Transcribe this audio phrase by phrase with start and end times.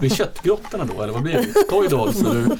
[0.00, 1.62] Blir köttgrottorna då eller vad blir det?
[1.70, 2.58] Toy dogs, eller?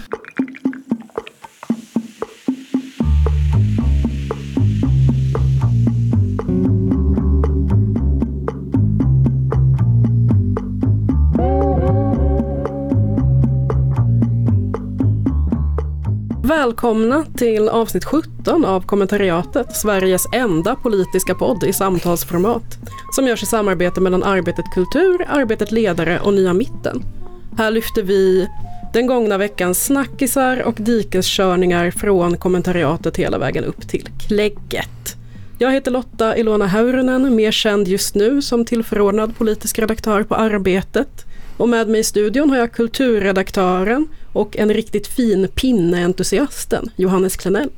[16.43, 22.79] Välkomna till avsnitt 17 av Kommentariatet, Sveriges enda politiska podd i samtalsformat,
[23.13, 27.20] som görs i samarbete mellan Arbetet Kultur, Arbetet Ledare och Nya Mitten.
[27.61, 28.49] Här lyfter vi
[28.93, 35.17] den gångna veckans snackisar och dikeskörningar från kommentariatet hela vägen upp till klägget.
[35.59, 41.25] Jag heter Lotta Ilona Häyrynen, mer känd just nu som tillförordnad politisk redaktör på Arbetet.
[41.57, 47.71] Och med mig i studion har jag kulturredaktören och en riktigt fin pinneentusiasten, Johannes Klenell.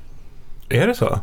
[0.68, 1.20] Är det så?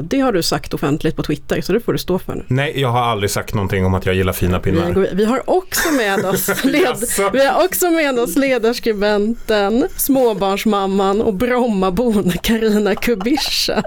[0.00, 2.44] Det har du sagt offentligt på Twitter, så det får du stå för nu.
[2.48, 5.08] Nej, jag har aldrig sagt någonting om att jag gillar fina pinnar.
[5.12, 6.96] Vi har också med oss, led,
[7.32, 13.82] vi har också med oss ledarskribenten, småbarnsmamman och Brommabon Karina Kubischa.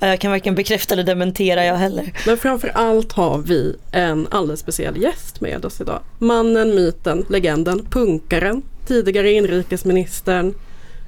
[0.00, 2.12] Jag kan varken bekräfta eller dementera jag heller.
[2.26, 6.00] Men framför allt har vi en alldeles speciell gäst med oss idag.
[6.18, 10.54] Mannen, myten, legenden, punkaren, tidigare inrikesministern,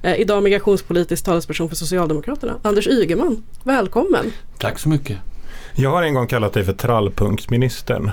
[0.03, 3.43] idag migrationspolitisk talesperson för Socialdemokraterna, Anders Ygeman.
[3.63, 4.33] Välkommen!
[4.59, 5.19] Tack så mycket!
[5.75, 8.11] Jag har en gång kallat dig för trallpunksministern.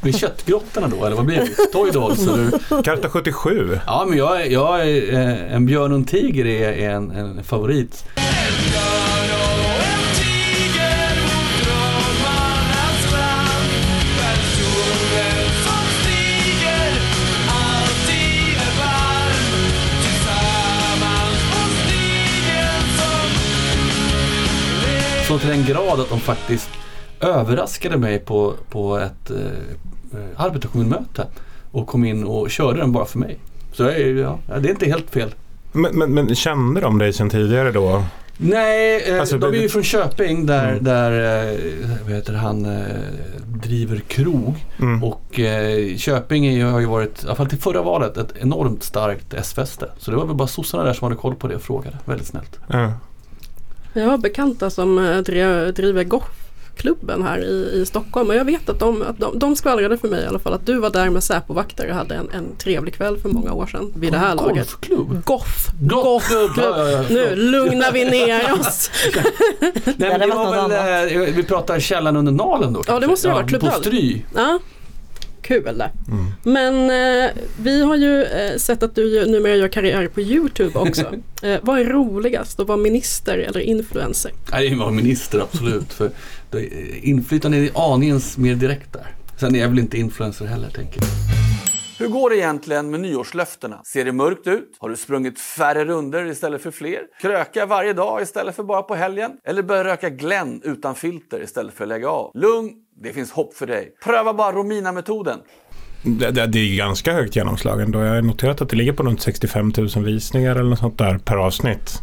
[0.00, 1.72] Blir köttgrottorna då eller vad blir det?
[1.72, 2.82] Toy Dolls eller?
[2.82, 3.78] Karta 77.
[3.86, 8.04] Ja men jag, jag är, eh, en björn och en tiger är en, en favorit.
[25.30, 26.70] Så till den grad att de faktiskt
[27.20, 29.36] överraskade mig på, på ett eh,
[30.36, 31.26] arbetarkommunmöte
[31.70, 33.38] och kom in och körde den bara för mig.
[33.72, 35.34] Så jag ja, det är inte helt fel.
[35.72, 38.04] Men, men, men kände de dig sedan tidigare då?
[38.36, 40.84] Nej, eh, alltså, de är ju från Köping där, mm.
[40.84, 41.12] där
[41.52, 41.58] eh,
[42.04, 42.82] vad heter han, eh,
[43.46, 44.66] driver krog.
[44.78, 45.04] Mm.
[45.04, 48.82] Och eh, Köping är, har ju varit, i alla fall till förra valet, ett enormt
[48.82, 49.90] starkt S-fäste.
[49.98, 51.98] Så det var väl bara sossarna där som hade koll på det och frågade.
[52.04, 52.58] Väldigt snällt.
[52.66, 52.92] Ja.
[53.92, 55.18] Jag har bekanta som eh,
[55.72, 59.98] driver golfklubben här i, i Stockholm och jag vet att de, att de, de skvallrade
[59.98, 62.56] för mig i alla fall att du var där med Säpovakter och hade en, en
[62.58, 64.54] trevlig kväll för många år sedan vid det här laget.
[64.56, 65.24] Golfklubb?
[65.24, 66.50] Goff, golfklubb!
[66.56, 68.90] Ja, ja, nu lugnar vi ner oss.
[69.84, 72.82] Nej, men det var väl, eh, vi pratar källan under nalen då?
[72.86, 73.70] Ja det måste det ha varit klubböl.
[73.70, 74.22] På Stry?
[74.34, 74.58] Ja
[75.42, 75.66] kul.
[75.68, 76.26] Mm.
[76.42, 76.74] Men
[77.24, 77.30] eh,
[77.62, 81.02] vi har ju eh, sett att du numera gör karriär på Youtube också.
[81.42, 84.32] eh, vad är roligast att vara minister eller influencer?
[84.52, 85.92] Nej, det är vara minister absolut.
[85.92, 86.10] för
[87.02, 89.14] inflytande är aningens mer direkt där.
[89.40, 91.08] Sen är jag väl inte influencer heller tänker jag.
[92.00, 93.80] Hur går det egentligen med nyårslöftena?
[93.84, 94.76] Ser det mörkt ut?
[94.78, 97.00] Har du sprungit färre runder istället för fler?
[97.20, 99.30] Kröka varje dag istället för bara på helgen?
[99.44, 102.30] Eller börja röka Glenn utan filter istället för att lägga av?
[102.34, 102.70] Lugn,
[103.02, 103.92] det finns hopp för dig.
[104.04, 105.38] Pröva bara Romina-metoden.
[106.02, 108.00] Det, det, det, är ganska högt genomslag ändå.
[108.00, 111.18] Jag har noterat att det ligger på runt 65 000 visningar eller något sånt där
[111.18, 112.00] per avsnitt.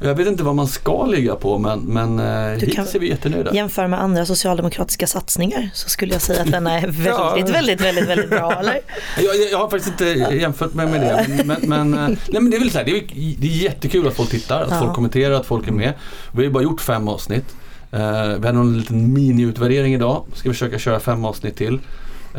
[0.00, 3.54] Jag vet inte vad man ska ligga på men, men eh, hittills är vi jättenöjda.
[3.54, 7.38] Jämföra med andra socialdemokratiska satsningar så skulle jag säga att den är väldigt, ja.
[7.46, 8.52] väldigt, väldigt, väldigt bra.
[8.52, 8.80] Eller?
[9.18, 11.44] Jag, jag har faktiskt inte jämfört mig med det.
[11.44, 13.02] Men, men, eh, nej, men det är väl så här, det är,
[13.38, 14.78] det är jättekul att folk tittar, att ja.
[14.78, 15.92] folk kommenterar, att folk är med.
[16.32, 17.54] Vi har ju bara gjort fem avsnitt.
[17.94, 20.24] Uh, vi hade en liten miniutvärdering idag.
[20.34, 21.80] Ska vi försöka köra fem avsnitt till.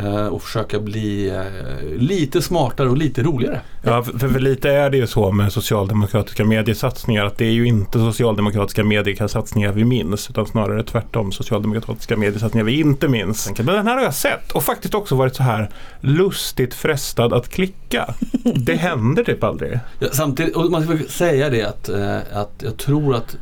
[0.04, 3.62] Uh, och försöka bli uh, lite smartare och lite roligare.
[3.84, 7.68] Ja, för, för, lite är det ju så med socialdemokratiska mediesatsningar att det är ju
[7.68, 13.52] inte socialdemokratiska mediesatsningar vi minns utan snarare tvärtom socialdemokratiska mediesatsningar vi inte minns.
[13.58, 15.70] Men den här har jag sett och faktiskt också varit så här
[16.02, 18.14] lustigt frestad att klicka.
[18.56, 19.80] Det händer typ aldrig.
[20.00, 21.90] Ja, samtidigt, och man ska säga det att,
[22.34, 23.38] att jag tror att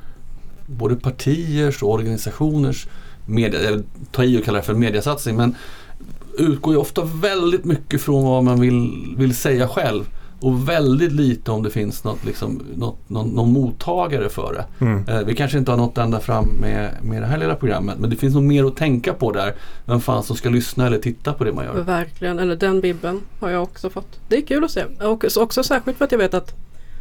[0.67, 2.87] både partiers och organisationers
[3.25, 5.55] media, jag tar i och kallar det för mediasatsning, men
[6.37, 10.03] utgår ju ofta väldigt mycket från vad man vill, vill säga själv.
[10.39, 14.85] Och väldigt lite om det finns något, liksom, något, någon, någon mottagare för det.
[14.85, 15.07] Mm.
[15.07, 18.09] Eh, vi kanske inte har nått ända fram med, med det här lilla programmet men
[18.09, 19.55] det finns nog mer att tänka på där.
[19.85, 21.81] Vem fan som ska lyssna eller titta på det man gör.
[21.81, 24.19] Verkligen, eller den bibben har jag också fått.
[24.27, 24.83] Det är kul att se.
[24.83, 26.55] Och också särskilt för att jag vet att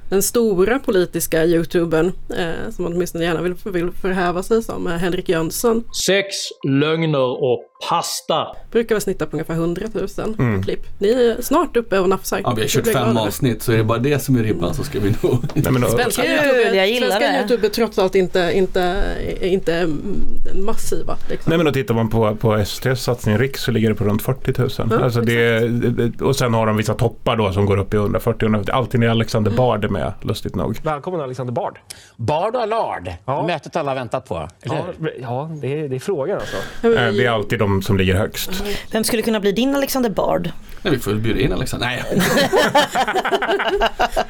[0.09, 4.93] den stora politiska youtubern eh, som man åtminstone gärna vill, vill förhäva sig som, eh,
[4.93, 5.85] Henrik Jönsson.
[6.07, 6.27] Sex
[6.69, 8.47] lögner och Pasta.
[8.71, 10.81] Brukar väl snitta på ungefär 100 000 klipp.
[10.99, 12.41] Ni är snart uppe och nafsar.
[12.45, 14.75] Ja, vi har Det kört fem avsnitt så är det bara det som är ribban
[14.75, 15.39] så ska vi nog...
[15.55, 17.39] Nej, men då, Svenska Kul, youtube, jag gillar svenska det.
[17.39, 19.03] youtube är trots allt inte, inte,
[19.41, 20.25] inte mm,
[20.55, 21.17] massiva.
[21.31, 21.51] Liksom.
[21.51, 24.23] Nej men då tittar man på, på STs satsning Riks så ligger det på runt
[24.23, 25.03] 40 000.
[25.03, 28.71] alltså det, och sen har de vissa toppar då som går upp i 140-150.
[28.71, 30.79] Alltid när Alexander Bard är med, lustigt nog.
[30.83, 31.79] Välkommen Alexander Bard.
[32.17, 33.11] Bard och Lard.
[33.25, 33.47] Ja.
[33.47, 34.49] Mötet alla väntat på.
[34.63, 34.85] Ja,
[35.21, 36.57] ja det, är, det är frågan alltså.
[36.87, 38.51] Eh, Det är alltid de som ligger högst.
[38.91, 40.51] Vem skulle kunna bli din Alexander Bard?
[40.83, 41.87] Nej, vi får väl bjuda in Alexander.
[41.87, 42.03] Nej.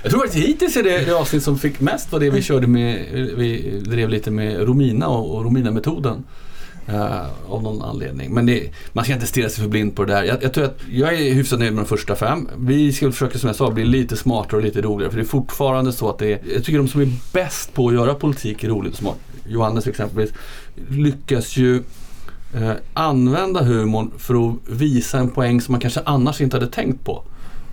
[0.03, 2.67] jag tror att hittills är det, det avsnitt som fick mest var det vi körde
[2.67, 3.05] med,
[3.37, 6.25] vi drev lite med Romina och, och Romina-metoden.
[6.89, 8.35] eh, av någon anledning.
[8.35, 10.23] Men det, man ska inte stirra sig för blind på det där.
[10.23, 12.49] Jag, jag tror att jag är hyfsat nöjd med de första fem.
[12.59, 15.11] Vi ska försöka som jag sa bli lite smartare och lite roligare.
[15.11, 17.89] För det är fortfarande så att det är, jag tycker de som är bäst på
[17.89, 19.17] att göra politik roligt och smart.
[19.49, 20.31] Johannes exempelvis
[20.89, 21.83] lyckas ju
[22.55, 27.05] eh, använda humorn för att visa en poäng som man kanske annars inte hade tänkt
[27.05, 27.23] på.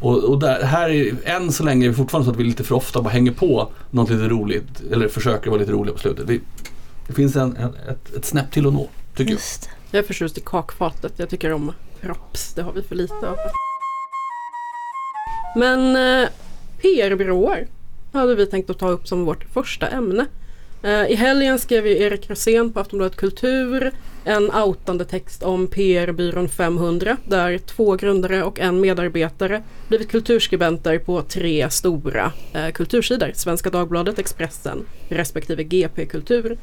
[0.01, 2.63] Och, och där, här är, än så länge är det fortfarande så att vi lite
[2.63, 6.29] för ofta bara hänger på något lite roligt eller försöker vara lite roliga på slutet.
[6.29, 6.41] Vi,
[7.07, 9.31] det finns en, en, ett, ett snäpp till att nå, tycker jag.
[9.31, 9.69] Just.
[9.91, 11.13] Jag är förtjust i kakfatet.
[11.17, 11.71] Jag tycker om
[12.01, 12.53] props.
[12.53, 13.37] Det har vi för lite av.
[15.55, 16.29] Men eh,
[16.81, 17.67] PR-byråer
[18.13, 20.25] hade vi tänkt att ta upp som vårt första ämne.
[20.83, 23.91] Eh, I helgen skrev ju Erik Rosén på Aftonbladet Kultur
[24.25, 31.21] en outande text om PR-byrån 500 där två grundare och en medarbetare blivit kulturskribenter på
[31.21, 33.31] tre stora eh, kultursidor.
[33.33, 36.57] Svenska Dagbladet, Expressen respektive GP Kultur.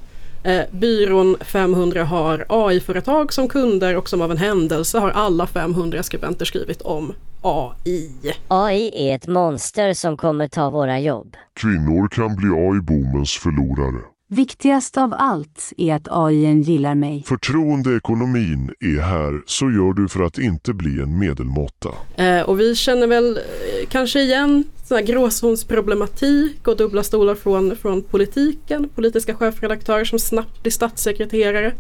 [0.45, 6.03] Eh, byrån 500 har AI-företag som kunder och som av en händelse har alla 500
[6.03, 7.13] skribenter skrivit om
[7.43, 8.11] AI.
[8.49, 11.37] AI är ett monster som kommer ta våra jobb.
[11.61, 14.10] Kvinnor kan bli AI-boomens förlorare.
[14.33, 17.25] Viktigast av allt är att AI gillar mig.
[17.27, 21.89] Förtroendeekonomin är här, så gör du för att inte bli en medelmåtta.
[22.17, 27.77] Eh, och vi känner väl eh, kanske igen sån här gråzonsproblematik och dubbla stolar från,
[27.77, 28.89] från politiken.
[28.89, 31.75] Politiska chefredaktörer som snabbt blir statssekreterare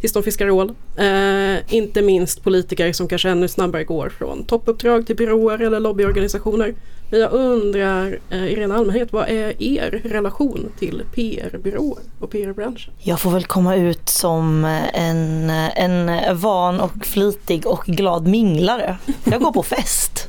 [0.00, 0.74] tills de fiskar ål.
[0.96, 6.74] Eh, inte minst politiker som kanske ännu snabbare går från toppuppdrag till byråer eller lobbyorganisationer.
[7.12, 12.92] Men jag undrar eh, i ren allmänhet, vad är er relation till PR-byråer och PR-branschen?
[12.98, 14.64] Jag får väl komma ut som
[14.94, 18.96] en, en van och flitig och glad minglare.
[19.24, 20.28] Jag går på fest.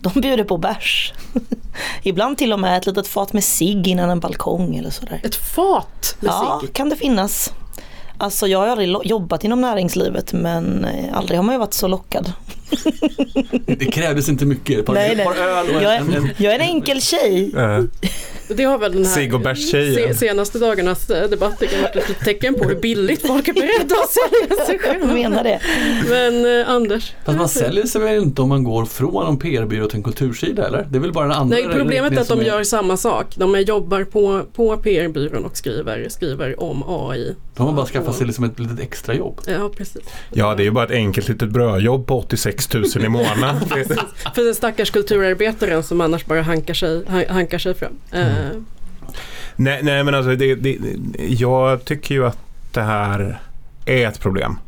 [0.00, 1.12] De bjuder på bärs.
[2.02, 5.20] Ibland till och med ett litet fat med cigg innan en balkong eller sådär.
[5.24, 6.72] Ett fat med Ja, cigg.
[6.72, 7.52] kan det finnas.
[8.18, 11.88] Alltså jag har aldrig jobbat inom näringslivet men eh, aldrig har man ju varit så
[11.88, 12.32] lockad.
[13.66, 14.78] Det krävdes inte mycket.
[14.78, 15.26] Ett par, Nej, nej.
[15.26, 17.52] par öl och Jag en, en, är, jag är en enkel tjej.
[17.56, 17.84] Eh,
[18.48, 22.74] Det har väl den här senaste dagarnas eh, debatt jag varit ett tecken på hur
[22.74, 24.10] billigt folk är beredda att
[24.50, 25.14] sälja sig Jag själva.
[25.14, 25.60] menar det.
[26.08, 27.12] Men eh, Anders?
[27.24, 30.66] Fast man säljer sig väl inte om man går från en PR-byrå till en kultursida
[30.66, 30.86] eller?
[30.90, 33.26] Det är väl bara den andra Nej, problemet är att de som gör samma sak.
[33.36, 37.34] De är- jobbar på, på PR-byrån och skriver, skriver om AI.
[37.56, 39.40] De har bara skaffat sig liksom ett litet extra jobb.
[39.46, 40.02] Ja, precis.
[40.32, 43.60] ja, det är ju bara ett enkelt litet brödjobb på 86 000 i månaden.
[44.34, 47.92] För den stackars kulturarbetaren som annars bara hankar sig, han- hankar sig fram.
[48.38, 48.60] Eh,
[49.56, 50.78] nej, nej, men alltså det, det,
[51.28, 52.38] jag tycker ju att
[52.72, 53.40] det här
[53.84, 54.58] är ett problem.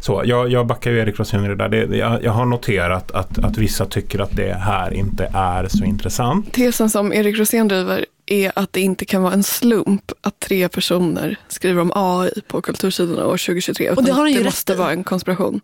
[0.00, 1.68] Så, jag, jag backar ju Erik Rosén i det där.
[1.68, 5.84] Det, jag, jag har noterat att, att vissa tycker att det här inte är så
[5.84, 6.52] intressant.
[6.52, 10.68] Tesen som Erik Rosén driver är att det inte kan vara en slump att tre
[10.68, 13.90] personer skriver om AI på kultursidorna år 2023.
[13.90, 14.76] Och det har han ju det rätt måste i.
[14.76, 15.60] vara en konspiration.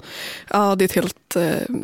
[0.50, 1.76] Ja, det är ett helt eh,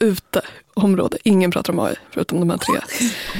[0.00, 0.42] ute
[0.74, 1.16] område.
[1.22, 2.80] Ingen pratar om AI förutom de här tre.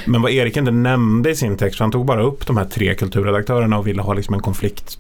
[0.07, 2.65] Men vad Erik inte nämnde i sin text, för han tog bara upp de här
[2.65, 4.99] tre kulturredaktörerna och ville ha liksom en konflikt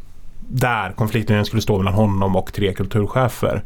[0.49, 3.63] där konflikten skulle stå mellan honom och tre kulturchefer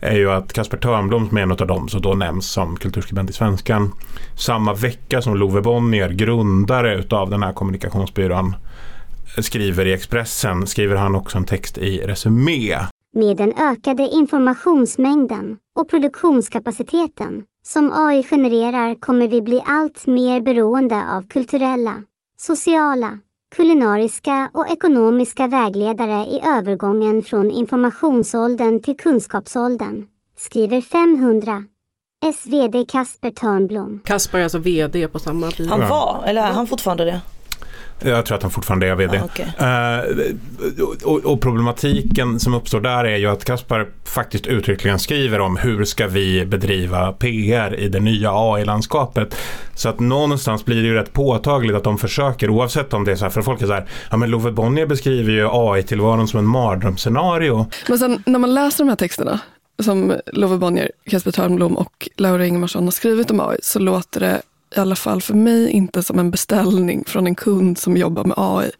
[0.00, 3.30] är ju att Kasper Törnblom som är en av dem som då nämns som kulturskribent
[3.30, 3.92] i Svenskan
[4.36, 8.54] samma vecka som Love Bonnier, grundare utav den här kommunikationsbyrån
[9.38, 12.78] skriver i Expressen, skriver han också en text i Resumé
[13.14, 21.04] Med den ökade informationsmängden och produktionskapaciteten som AI genererar kommer vi bli allt mer beroende
[21.10, 22.02] av kulturella,
[22.38, 23.18] sociala,
[23.56, 30.06] kulinariska och ekonomiska vägledare i övergången från informationsåldern till kunskapsåldern,
[30.36, 31.64] skriver 500.
[32.34, 34.00] SvD Kasper Törnblom.
[34.04, 35.70] Kasper är alltså VD på samma byrå.
[35.70, 37.20] Han var, eller är han fortfarande det?
[38.00, 39.16] Jag tror att han fortfarande är VD.
[39.16, 39.52] Ja, okej.
[39.58, 45.56] Eh, och, och problematiken som uppstår där är ju att Kaspar faktiskt uttryckligen skriver om
[45.56, 49.36] hur ska vi bedriva PR i det nya AI-landskapet.
[49.74, 53.16] Så att någonstans blir det ju rätt påtagligt att de försöker, oavsett om det är
[53.16, 56.38] så här, för folk är så här, ja men Love Bonnier beskriver ju AI-tillvaron som
[56.38, 57.66] en mardrömsscenario.
[57.88, 59.40] Men sen när man läser de här texterna
[59.82, 64.42] som Love Bonnier, Kasper Törnblom och Laura Ingemarsson har skrivit om AI så låter det
[64.76, 68.34] i alla fall för mig inte som en beställning från en kund som jobbar med
[68.38, 68.70] AI.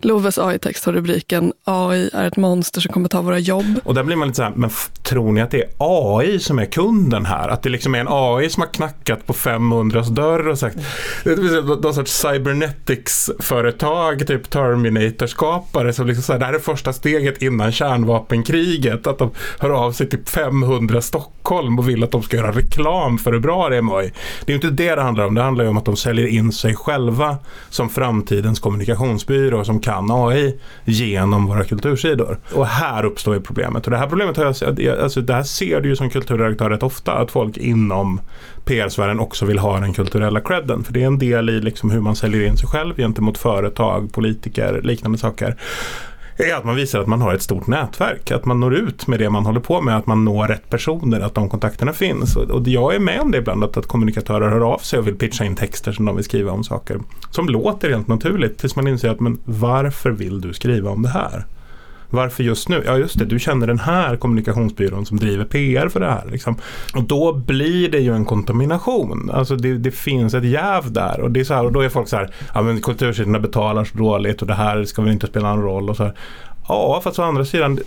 [0.00, 3.80] Loves AI-text har rubriken AI är ett monster som kommer ta våra jobb.
[3.84, 4.70] Och där blir man lite så här, men
[5.02, 7.48] tror ni att det är AI som är kunden här?
[7.48, 10.76] Att det liksom är en AI som har knackat på 500s dörr och sagt,
[11.24, 16.92] det är någon sorts cybernetics-företag, typ Terminator-skapare som liksom så här, det här är första
[16.92, 19.06] steget innan kärnvapenkriget.
[19.06, 23.18] Att de hör av sig till 500 Stockholm och vill att de ska göra reklam
[23.18, 24.12] för hur bra det är med AI.
[24.44, 26.26] Det är ju inte det det handlar om, det handlar ju om att de säljer
[26.26, 27.38] in sig själva
[27.70, 32.38] som framtidens kommunikationsbyrå som kan AI genom våra kultursidor.
[32.54, 33.84] Och här uppstår ju problemet.
[33.84, 36.82] Och det här problemet har jag, alltså det här ser du ju som kulturredaktör rätt
[36.82, 38.20] ofta, att folk inom
[38.64, 40.84] PR-sfären också vill ha den kulturella credden.
[40.84, 44.12] För det är en del i liksom hur man säljer in sig själv gentemot företag,
[44.12, 45.56] politiker, liknande saker
[46.44, 49.18] är att man visar att man har ett stort nätverk, att man når ut med
[49.18, 52.36] det man håller på med, att man når rätt personer, att de kontakterna finns.
[52.36, 55.06] Och, och jag är med om det ibland, att, att kommunikatörer hör av sig och
[55.06, 57.00] vill pitcha in texter som de vill skriva om saker
[57.30, 61.08] som låter helt naturligt tills man inser att men varför vill du skriva om det
[61.08, 61.44] här?
[62.10, 62.82] Varför just nu?
[62.86, 66.26] Ja just det, du känner den här kommunikationsbyrån som driver PR för det här.
[66.30, 66.56] Liksom.
[66.94, 69.30] Och då blir det ju en kontamination.
[69.34, 71.20] Alltså det, det finns ett jäv där.
[71.20, 73.84] Och, det är så här, och då är folk så här, ja men kultursidorna betalar
[73.84, 75.90] så dåligt och det här ska väl inte spela någon roll.
[75.90, 76.14] Och så här.
[76.68, 77.78] Ja, fast å andra sidan,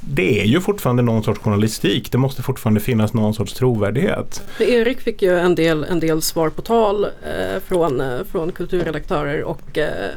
[0.00, 2.12] det är ju fortfarande någon sorts journalistik.
[2.12, 4.42] Det måste fortfarande finnas någon sorts trovärdighet.
[4.58, 9.42] Erik fick ju en del, en del svar på tal eh, från, eh, från kulturredaktörer
[9.42, 10.10] och eh,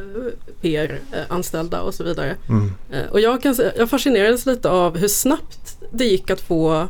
[0.62, 2.36] PR-anställda och så vidare.
[2.50, 2.72] Mm.
[2.92, 6.88] Eh, och jag, kan, jag fascinerades lite av hur snabbt det gick att få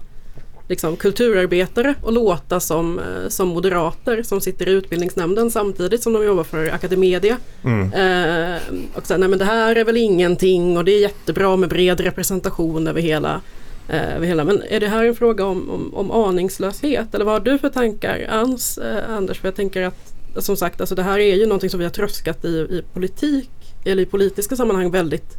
[0.68, 6.26] liksom, kulturarbetare att låta som, eh, som moderater som sitter i utbildningsnämnden samtidigt som de
[6.26, 7.38] jobbar för Academedia.
[7.64, 7.94] Mm.
[7.94, 8.62] Eh,
[8.96, 12.00] och sen, nej men det här är väl ingenting och det är jättebra med bred
[12.00, 13.42] representation över hela,
[13.90, 14.44] eh, över hela.
[14.44, 17.16] Men är det här en fråga om, om, om aningslöshet?
[17.16, 19.40] Eller vad har du för tankar Ans, eh, Anders?
[19.40, 21.92] För jag tänker att som sagt, alltså det här är ju någonting som vi har
[21.92, 23.50] tröskat i, i politik
[23.86, 25.38] eller i politiska sammanhang väldigt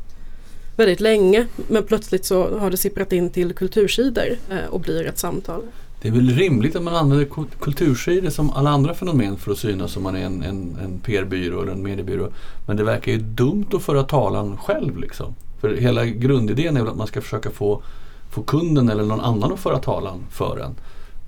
[0.76, 5.18] väldigt länge men plötsligt så har det sipprat in till kultursidor eh, och blir ett
[5.18, 5.62] samtal.
[6.02, 7.28] Det är väl rimligt att man använder
[7.60, 11.62] kultursidor som alla andra fenomen för att synas om man är en, en, en PR-byrå
[11.62, 12.28] eller en mediebyrå.
[12.66, 15.34] Men det verkar ju dumt att föra talan själv liksom.
[15.60, 17.82] För hela grundidén är väl att man ska försöka få,
[18.30, 20.74] få kunden eller någon annan att föra talan för en.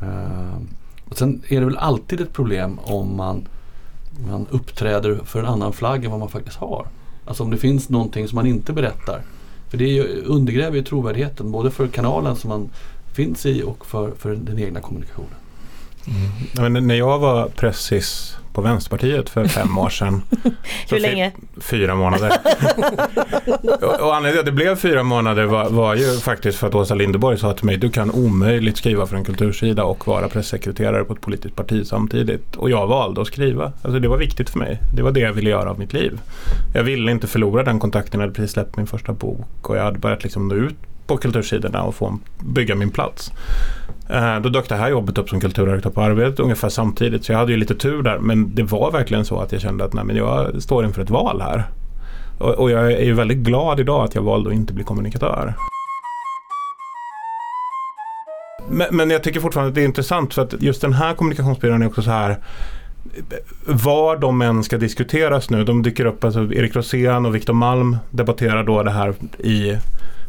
[0.08, 0.58] Eh,
[1.04, 3.48] och sen är det väl alltid ett problem om man,
[4.30, 6.86] man uppträder för en annan flagg än vad man faktiskt har.
[7.24, 9.22] Alltså om det finns någonting som man inte berättar.
[9.70, 12.70] För det undergräver ju trovärdigheten både för kanalen som man
[13.12, 15.34] finns i och för, för den egna kommunikationen.
[16.56, 16.72] Mm.
[16.72, 20.22] Men när jag var pressis på Vänsterpartiet för fem år sedan.
[20.90, 21.32] Hur länge?
[21.60, 22.32] Fyra månader.
[23.82, 26.74] och, och anledningen till att det blev fyra månader var, var ju faktiskt för att
[26.74, 31.04] Åsa Linderborg sa till mig du kan omöjligt skriva för en kultursida och vara pressekreterare
[31.04, 32.56] på ett politiskt parti samtidigt.
[32.56, 33.72] Och jag valde att skriva.
[33.82, 34.82] Alltså det var viktigt för mig.
[34.94, 36.20] Det var det jag ville göra av mitt liv.
[36.74, 38.20] Jag ville inte förlora den kontakten.
[38.20, 41.16] Jag hade precis släppt min första bok och jag hade börjat liksom nå ut på
[41.16, 43.32] kultursidorna och få bygga min plats.
[44.08, 47.24] Eh, då dök det här jobbet upp som kulturredaktör på Arbetet ungefär samtidigt.
[47.24, 48.18] Så jag hade ju lite tur där.
[48.18, 51.10] Men det var verkligen så att jag kände att nej, men jag står inför ett
[51.10, 51.64] val här.
[52.38, 55.54] Och, och jag är ju väldigt glad idag att jag valde att inte bli kommunikatör.
[58.70, 61.82] Men, men jag tycker fortfarande att det är intressant för att just den här kommunikationsbyrån
[61.82, 62.36] är också så här
[63.66, 67.96] var de än ska diskuteras nu, de dyker upp, alltså Erik Rosén och Viktor Malm
[68.10, 69.76] debatterar då det här i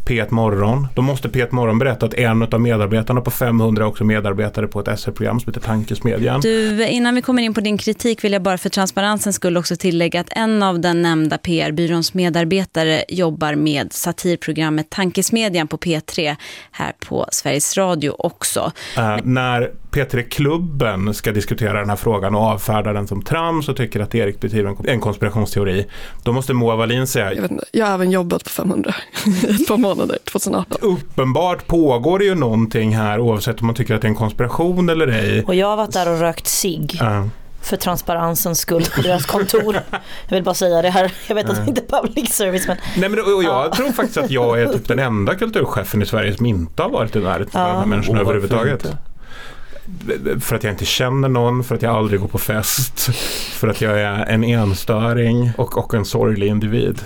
[0.08, 0.88] P1 Morgon.
[0.96, 4.80] Då måste P1 Morgon berätta att en av medarbetarna på 500 är också medarbetare på
[4.80, 6.42] ett SR-program som heter Tankesmedjan.
[6.42, 9.76] Du, innan vi kommer in på din kritik vill jag bara för transparensens skull också
[9.76, 16.36] tillägga att en av den nämnda PR-byråns medarbetare jobbar med satirprogrammet Tankesmedjan på P3
[16.72, 18.72] här på Sveriges Radio också.
[18.98, 24.00] Eh, när P3-klubben ska diskutera den här frågan och avfärda den som trams och tycker
[24.00, 25.86] att Erik bedriver en, en konspirationsteori,
[26.24, 29.30] då måste Moa Wallin säga Jag, vet inte, jag har även jobbat på 500 i
[29.50, 30.78] ett par månader 2018.
[30.82, 34.90] uppenbart pågår det ju någonting här oavsett om man tycker att det är en konspiration
[34.90, 35.44] eller ej.
[35.44, 37.26] Och jag har varit där och rökt cigg Eh,
[37.62, 39.80] för transparensens skull på deras kontor.
[40.28, 41.12] Jag vill bara säga det här.
[41.28, 44.18] Jag vet att det inte är public service men Nej, men, och jag tror faktiskt
[44.18, 47.62] att jag är typ den enda kulturchefen i Sverige som inte har varit i närheten
[47.62, 48.86] av de här människorna varför överhuvudtaget.
[48.86, 48.98] inte?
[50.42, 53.00] För att jag inte känner någon, för att jag aldrig går på fest,
[53.54, 57.02] för att jag är en enstöring och, och en sorglig individ.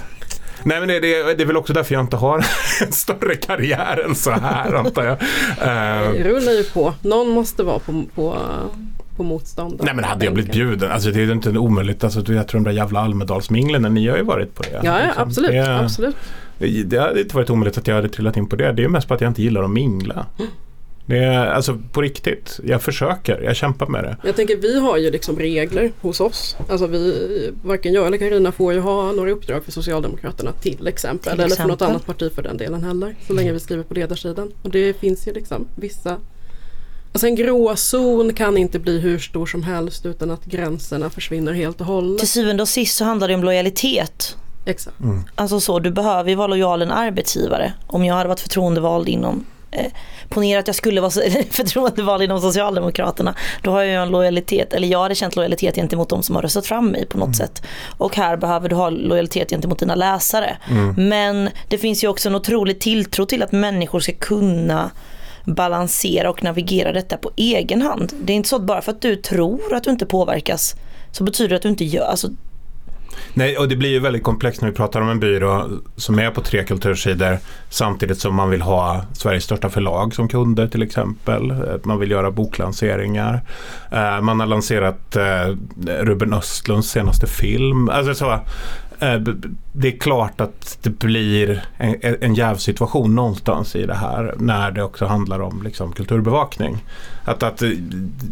[0.64, 2.38] Nej men det, det, det är väl också därför jag inte har
[2.86, 5.18] en större karriär än så här antar jag.
[6.14, 6.94] Det rullar ju på.
[7.02, 8.38] Någon måste vara på, på,
[9.18, 9.82] på motstånd.
[9.84, 12.64] Nej men hade jag blivit bjuden, alltså det är inte omöjligt, alltså, jag tror de
[12.64, 14.70] där jävla Almedalsminglen, ni har ju varit på det.
[14.84, 15.24] Ja, ja liksom.
[15.24, 15.52] absolut.
[15.52, 16.16] Det, absolut.
[16.86, 19.08] det hade inte varit omöjligt att jag hade trillat in på det, det är mest
[19.08, 20.26] på att jag inte gillar att mingla.
[21.12, 24.18] Det är, alltså på riktigt, jag försöker, jag kämpar med det.
[24.24, 26.56] Jag tänker vi har ju liksom regler hos oss.
[26.70, 31.32] Alltså vi, varken jag eller Karina får ju ha några uppdrag för Socialdemokraterna till exempel.
[31.32, 31.88] Till eller för något exempel.
[31.88, 33.16] annat parti för den delen heller.
[33.28, 34.52] Så länge vi skriver på ledarsidan.
[34.62, 36.18] Och det finns ju liksom vissa
[37.14, 41.82] Alltså en gråzon kan inte bli hur stor som helst utan att gränserna försvinner helt
[41.82, 42.20] och hållet.
[42.20, 44.38] Till syvende och sist så handlar det om lojalitet.
[44.66, 44.98] Exakt.
[45.36, 47.74] Alltså så, du behöver ju vara lojal en arbetsgivare.
[47.88, 49.92] Om jag hade varit förtroendevald inom eh,
[50.30, 51.12] Ponera att jag skulle vara
[51.52, 53.36] förtroendevald inom Socialdemokraterna.
[53.64, 56.42] Då har jag ju en lojalitet, eller jag hade känt lojalitet gentemot de som har
[56.42, 57.64] röstat fram mig på något sätt.
[57.98, 60.58] Och här behöver du ha lojalitet gentemot dina läsare.
[60.98, 64.92] Men det finns ju också en otrolig tilltro till att människor ska kunna
[65.46, 68.14] balansera och navigera detta på egen hand.
[68.24, 70.76] Det är inte så att bara för att du tror att du inte påverkas
[71.12, 72.30] så betyder det att du inte gör, alltså
[73.34, 76.32] Nej, och det blir ju väldigt komplext när vi pratar om en byrå som är
[76.32, 77.38] på tre kultursidor
[77.70, 81.52] samtidigt som man vill ha Sveriges största förlag som kunder till exempel.
[81.52, 83.42] Eh, man vill göra boklanseringar.
[83.92, 85.56] Eh, man har lanserat eh,
[85.88, 87.90] Ruben Östlunds senaste film.
[87.90, 88.40] Alltså så,
[89.74, 94.84] det är klart att det blir en, en jävsituation någonstans i det här när det
[94.84, 96.78] också handlar om liksom, kulturbevakning.
[97.26, 97.76] Att, att det-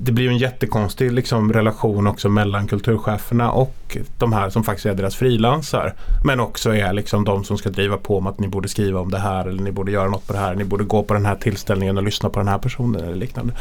[0.02, 4.94] det blir en jättekonstig liksom, relation också mellan kulturcheferna och de här som faktiskt är
[4.94, 5.94] deras frilansar.
[6.26, 9.12] Men också är liksom de som ska driva på om att ni borde skriva om
[9.12, 10.56] det här eller ni borde göra något på det här.
[10.56, 13.54] Ni borde gå på den här tillställningen och lyssna på den här personen eller liknande.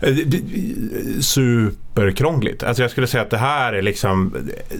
[0.00, 0.12] Eh,
[1.20, 2.62] superkrångligt.
[2.62, 4.34] Alltså jag skulle säga att det här är liksom
[4.70, 4.76] eh,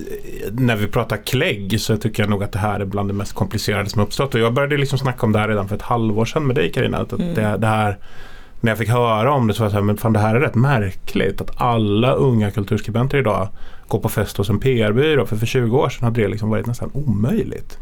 [0.53, 3.33] när vi pratar klägg så tycker jag nog att det här är bland det mest
[3.33, 4.35] komplicerade som uppstått.
[4.35, 6.73] Och jag började liksom snacka om det här redan för ett halvår sedan med dig
[6.73, 6.99] Carina.
[6.99, 7.35] Att Mm.
[7.35, 7.99] det, det här
[8.61, 10.35] när jag fick höra om det så var jag så här, men fan det här
[10.35, 13.49] är rätt märkligt att alla unga kulturskribenter idag
[13.89, 15.27] går på fest hos en PR-byrå.
[15.27, 17.79] För för 20 år sedan hade det liksom varit nästan omöjligt.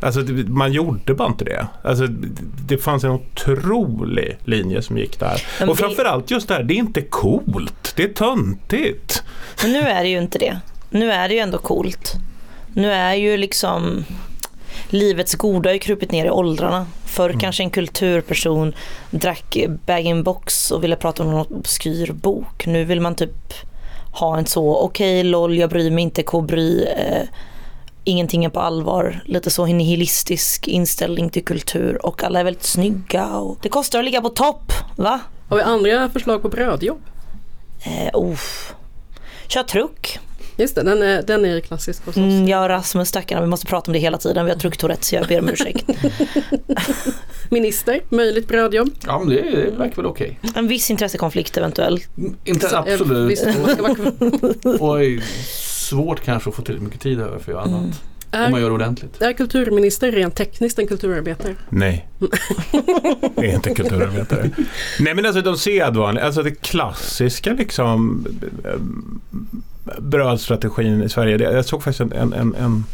[0.00, 1.66] Alltså det- man gjorde bara inte det.
[1.82, 2.28] Alltså det-
[2.68, 5.42] det fanns en otrolig linje som gick där.
[5.60, 7.92] Men Och det- framförallt just det här, det är inte coolt.
[7.96, 9.22] Det är töntigt.
[9.62, 10.60] Men nu är det ju inte det.
[10.90, 12.14] Nu är det ju ändå coolt.
[12.76, 14.04] Nu är ju liksom
[14.88, 16.86] livets goda har krupit ner i åldrarna.
[17.04, 18.74] Förr kanske en kulturperson
[19.10, 19.56] drack
[19.86, 22.66] bag-in-box och ville prata om någon obskyr bok.
[22.66, 23.52] Nu vill man typ
[24.12, 27.22] ha en så, okej LOL, jag bryr mig inte, kobry, eh,
[28.04, 29.22] ingenting är på allvar.
[29.26, 34.04] Lite så nihilistisk inställning till kultur och alla är väldigt snygga och det kostar att
[34.04, 35.20] ligga på topp, va?
[35.48, 37.00] Har vi andra förslag på brödjobb?
[37.84, 38.38] Eh, oh.
[39.48, 40.05] Kör truck.
[40.56, 42.16] Just det, den är, den är klassisk hos oss.
[42.16, 44.44] Mm, jag och Rasmus stackarna, vi måste prata om det hela tiden.
[44.44, 45.84] Vi har trucktourettes så jag ber om ursäkt.
[47.50, 48.90] Minister, möjligt brödjobb.
[49.06, 50.40] Ja men det, det verkar väl okej.
[50.54, 52.08] En viss intressekonflikt eventuellt.
[52.44, 53.30] Inte Så, eh, absolut.
[53.30, 53.46] visst,
[54.80, 55.22] Oj,
[55.88, 58.02] svårt kanske att få till mycket tid över för att göra annat.
[58.32, 59.22] Om man gör ordentligt.
[59.22, 61.54] är kulturminister rent tekniskt en kulturarbetare?
[61.68, 62.08] Nej.
[63.36, 64.50] Det är inte kulturarbetare.
[64.98, 68.26] Nej men alltså de sedvanliga, alltså det klassiska liksom
[69.98, 71.52] brödstrategin i Sverige.
[71.52, 72.84] Jag såg faktiskt en, en, en,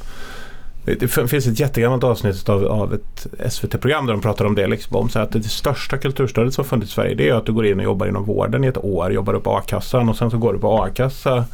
[0.84, 4.66] det finns ett jättegammalt avsnitt av, av ett SVT-program där de pratar om det.
[4.66, 7.52] Liksom, om så att det största kulturstödet som funnits i Sverige det är att du
[7.52, 10.38] går in och jobbar inom vården i ett år, jobbar upp a-kassan och sen så
[10.38, 11.44] går du på a-kassa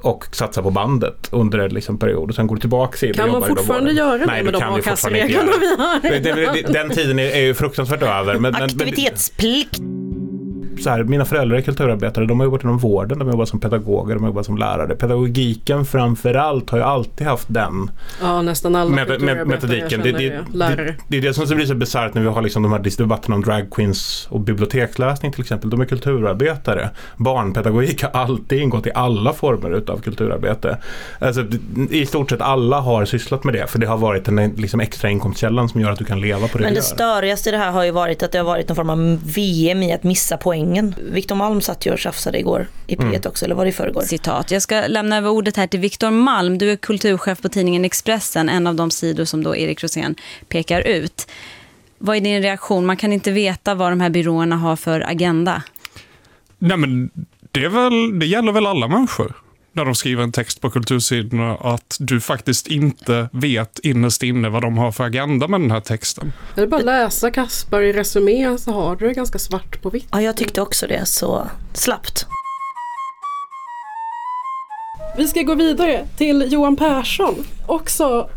[0.00, 3.16] och satsar på bandet under en liksom period och sen går du tillbaka in och
[3.16, 3.96] Kan man jobbar inom fortfarande vården.
[3.96, 6.72] göra det Nej, med de kan fortfarande a-kassereglerna vi har?
[6.72, 8.32] Den tiden är, är ju fruktansvärt över.
[8.32, 9.80] Men, men, men, Aktivitetsplikt.
[10.82, 13.60] Så här, mina föräldrar är kulturarbetare, de har jobbat inom vården, de har jobbat som
[13.60, 14.94] pedagoger, de har jobbat som lärare.
[14.94, 17.90] Pedagogiken framförallt har ju alltid haft den
[18.22, 20.00] Ja, nästan alla med, med, metodiken.
[20.02, 22.72] Det, det, det, det är det som blir så bisarrt när vi har liksom de
[22.72, 25.70] här debatterna om drag queens och biblioteksläsning till exempel.
[25.70, 26.90] De är kulturarbetare.
[27.16, 30.78] Barnpedagogik har alltid ingått i alla former utav kulturarbete.
[31.18, 31.44] Alltså,
[31.90, 35.10] I stort sett alla har sysslat med det för det har varit den liksom extra
[35.10, 37.70] inkomstkällan som gör att du kan leva på det Men det störigaste i det här
[37.70, 40.36] har ju varit att det har varit någon form av VM i att missa
[40.68, 40.94] poängen.
[41.12, 43.20] Viktor Malm satt ju och tjafsade igår i P1 Mm.
[43.26, 44.02] också, eller var det i förrgår?
[44.02, 44.50] Citat.
[44.50, 46.58] Jag ska lämna över ordet här till Viktor Malm.
[46.58, 50.14] Du är kulturchef på tidningen Expressen, en av de sidor som då Erik Rosén
[50.48, 51.26] pekar ut.
[51.98, 52.86] Vad är din reaktion?
[52.86, 55.62] Man kan inte veta vad de här byråerna har för agenda.
[56.58, 57.10] Nej, men
[57.52, 59.32] det, är väl, det gäller väl alla människor
[59.78, 64.62] när de skriver en text på kultursidorna att du faktiskt inte vet innerst inne vad
[64.62, 66.32] de har för agenda med den här texten.
[66.56, 69.90] Är det bara att läsa Kaspar i Resumé så har du det ganska svart på
[69.90, 70.08] vitt.
[70.10, 72.26] Ja, jag tyckte också det, så slappt.
[75.16, 77.34] Vi ska gå vidare till Johan Persson.
[77.66, 78.30] Också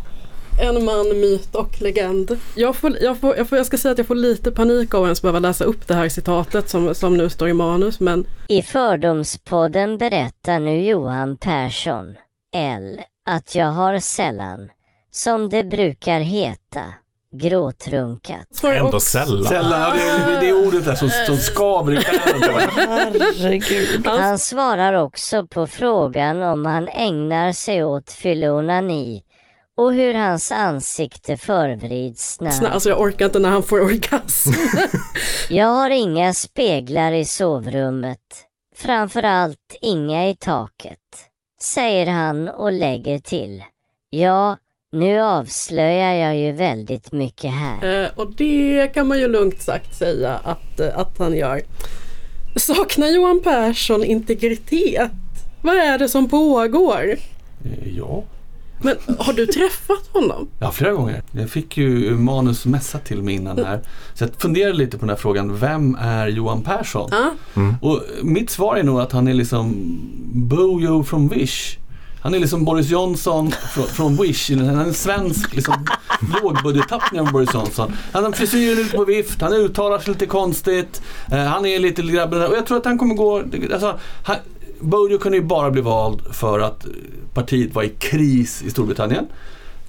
[0.61, 2.39] en man, myt och legend.
[2.55, 5.01] Jag, får, jag, får, jag, får, jag ska säga att jag får lite panik av
[5.03, 7.99] att ens behöva läsa upp det här citatet som, som nu står i manus.
[7.99, 12.15] Men I Fördomspodden berättar nu Johan Persson,
[12.55, 14.69] L, att jag har sällan,
[15.11, 16.83] som det brukar heta,
[17.33, 18.63] gråtrunkat.
[18.63, 19.43] Ändå sällan.
[19.43, 21.99] Sällan, det, är, det är ordet där som, som skaver i.
[22.87, 24.07] Herregud.
[24.07, 29.23] Han svarar också på frågan om han ägnar sig åt fyllonani
[29.77, 32.67] och hur hans ansikte förvrids när...
[32.69, 34.51] Alltså jag orkar inte när han får orgasm.
[35.49, 38.19] Jag har inga speglar i sovrummet.
[38.75, 40.97] Framförallt inga i taket.
[41.61, 43.63] Säger han och lägger till.
[44.09, 44.57] Ja,
[44.91, 48.03] nu avslöjar jag ju väldigt mycket här.
[48.03, 51.61] Eh, och det kan man ju lugnt sagt säga att, eh, att han gör.
[52.55, 55.11] Saknar Johan Persson integritet?
[55.61, 57.15] Vad är det som pågår?
[57.65, 58.23] Eh, Ja.
[58.81, 60.47] Men har du träffat honom?
[60.59, 61.23] Ja, flera gånger.
[61.31, 63.81] Jag fick ju manus mässat till mig innan här.
[64.13, 67.09] Så jag funderade lite på den här frågan, vem är Johan Persson?
[67.11, 67.31] Ja.
[67.81, 69.75] Och mitt svar är nog att han är liksom
[70.33, 71.77] Bojo från Wish.
[72.21, 74.49] Han är liksom Boris Johnson från, från Wish.
[74.49, 75.85] Han är en svensk liksom,
[76.41, 77.93] lågbudgettappning av Boris Johnson.
[78.11, 81.01] Han har frisyren lite på vift, han uttalar sig lite konstigt.
[81.31, 83.37] Eh, han är lite grabben och jag tror att han kommer gå...
[83.73, 84.35] Alltså, han,
[84.79, 86.85] Bojo kunde ju bara bli vald för att
[87.33, 89.27] partiet var i kris i Storbritannien.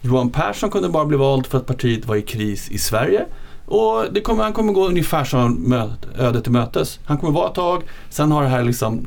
[0.01, 3.27] Johan Persson kunde bara bli vald för att partiet var i kris i Sverige.
[3.67, 5.73] Och det kommer, han kommer gå ungefär som
[6.19, 7.01] ödet till mötes.
[7.05, 9.07] Han kommer vara ett tag, sen har det här liksom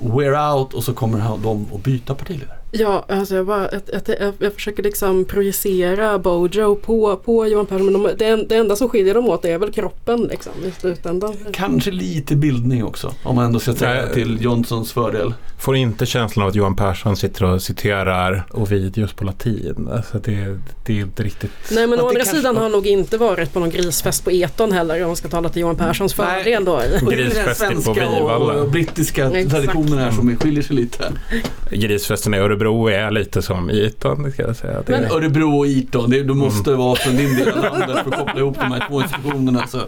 [0.00, 2.57] wear out och så kommer de att byta partiledare.
[2.70, 7.66] Ja, alltså jag, bara, jag, jag, jag, jag försöker liksom projicera Bojo på, på Johan
[7.66, 7.92] Persson.
[7.92, 11.36] Men de, det, det enda som skiljer dem åt är väl kroppen liksom, i slutändan.
[11.52, 15.34] Kanske lite bildning också, om man ändå ska säga till Johnsons fördel.
[15.58, 19.88] Får inte känslan av att Johan Persson sitter och citerar Ovidius på latin.
[19.92, 21.50] Alltså det, det är inte riktigt...
[21.70, 24.72] Nej men å andra sidan har han nog inte varit på någon grisfest på Eton
[24.72, 26.72] heller om man ska tala till Johan Perssons fördel då.
[26.72, 28.52] Och det är den Grisfesten på svenska Vivalla.
[28.62, 29.50] och brittiska Exakt.
[29.50, 31.12] traditionen här som skiljer sig lite.
[31.70, 34.82] Grisfesten i Örebro är lite som Eton, ska jag säga.
[34.86, 37.98] Det Men- är, Örebro och Eton, det, du måste vara från din del av landet
[38.04, 39.66] för att koppla ihop de här två institutionerna.
[39.66, 39.78] Så.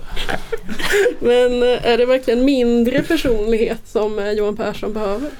[1.21, 5.31] Men eh, är det verkligen mindre personlighet som eh, Johan Persson behöver?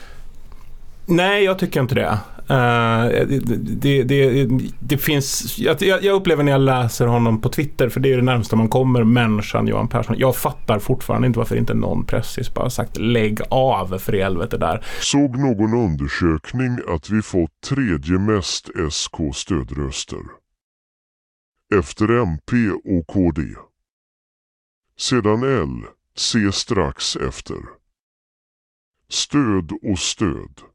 [1.11, 2.19] Nej, jag tycker inte det.
[2.51, 4.49] Uh, det, det, det,
[4.81, 8.17] det finns, jag, jag jag upplever när jag läser honom på Twitter, för det är
[8.17, 10.17] det närmsta man kommer människan Johan Persson.
[10.19, 14.57] Jag fattar fortfarande inte varför inte någon pressis bara sagt lägg av för i helvete
[14.59, 14.85] där.
[15.01, 20.23] Såg någon undersökning att vi fått tredje mest SK-stödröster.
[21.79, 23.43] Efter MP och KD.
[24.99, 25.85] Sedan L,
[26.17, 27.59] C strax efter.
[29.09, 30.70] Stöd och stöd.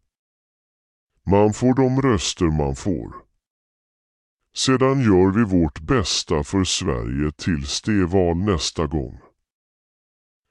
[1.32, 3.16] Man får de röster man får.
[4.56, 9.20] Sedan gör vi vårt bästa för Sverige tills det är val nästa gång.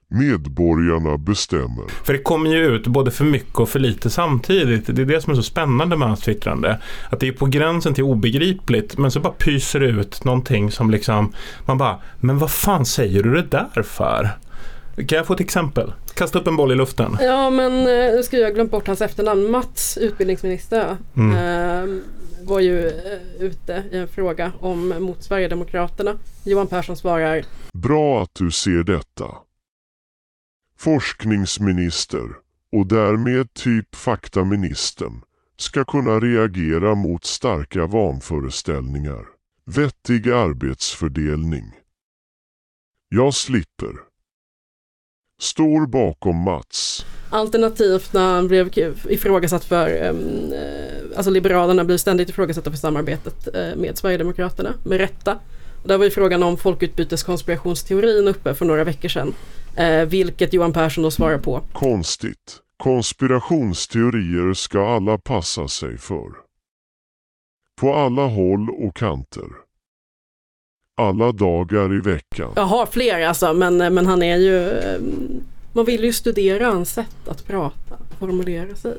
[0.09, 2.03] Medborgarna bestämmer.
[2.03, 4.95] För det kommer ju ut både för mycket och för lite samtidigt.
[4.95, 6.79] Det är det som är så spännande med hans twittrande.
[7.09, 10.91] Att det är på gränsen till obegripligt men så bara pyser det ut någonting som
[10.91, 11.33] liksom
[11.65, 14.29] man bara, men vad fan säger du det där för?
[14.95, 15.93] Kan jag få ett exempel?
[16.13, 17.17] Kasta upp en boll i luften.
[17.21, 19.51] Ja men eh, nu ska jag glömt bort hans efternamn.
[19.51, 21.31] Mats, utbildningsminister, Mm.
[21.35, 22.01] eh,
[22.47, 22.93] var ju eh,
[23.39, 26.19] ute i en fråga om mot Sverigedemokraterna.
[26.43, 29.25] Johan Persson svarar Bra att du ser detta.
[30.77, 32.23] Forskningsminister
[32.71, 35.21] och därmed typ faktaministern
[35.57, 39.25] ska kunna reagera mot starka vanföreställningar.
[39.65, 41.71] Vettig arbetsfördelning.
[43.09, 43.93] Jag slipper.
[45.39, 47.05] Står bakom Mats.
[47.29, 48.69] Alternativt när han blev
[49.09, 54.97] ifrågasatt för, ehm, eh, alltså Liberalerna blir ständigt ifrågasatta för samarbetet eh, med Sverigedemokraterna, med
[54.97, 55.39] rätta.
[55.81, 59.33] Och där var ju frågan om folkutbyteskonspirationsteorin uppe för några veckor sedan.
[59.75, 61.61] Eh, vilket Johan Persson då svarar på.
[61.73, 62.59] Konstigt.
[62.77, 66.29] Konspirationsteorier ska alla passa sig för.
[67.81, 69.64] På alla håll och kanter.
[70.95, 72.51] Alla dagar i veckan.
[72.55, 74.69] Jaha, fler alltså, men, men han är ju...
[74.69, 75.41] ehm,
[75.73, 78.93] Man vill ju studera hans sätt att prata, formulera sig.